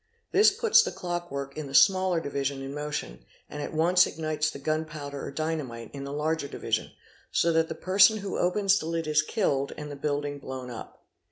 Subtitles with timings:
[0.31, 4.49] his puts the clock work in the smaller division in motion and at once ignites
[4.49, 6.89] the gunpowder or dynamite in the larger division,
[7.31, 11.05] so that the person who opens the lid is killed, and the building blown up.